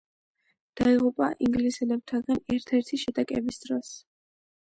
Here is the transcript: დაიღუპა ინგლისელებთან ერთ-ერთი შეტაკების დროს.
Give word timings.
დაიღუპა 0.79 1.27
ინგლისელებთან 1.47 2.25
ერთ-ერთი 2.57 3.01
შეტაკების 3.03 3.63
დროს. 3.67 3.93